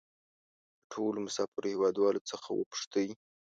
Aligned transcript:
له 0.77 0.83
ټولو 0.91 1.17
مسافرو 1.25 1.71
هېوادوالو 1.73 2.21
څخه 2.31 2.47
وپوښتئ. 2.53 3.07